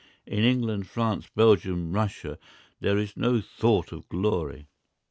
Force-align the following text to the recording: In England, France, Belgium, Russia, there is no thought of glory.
In 0.25 0.39
England, 0.43 0.87
France, 0.87 1.29
Belgium, 1.35 1.91
Russia, 1.91 2.39
there 2.79 2.97
is 2.97 3.15
no 3.15 3.39
thought 3.39 3.91
of 3.91 4.09
glory. 4.09 4.65